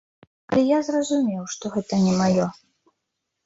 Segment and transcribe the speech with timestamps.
[0.53, 2.51] Але я зразумеў, што гэта не маё.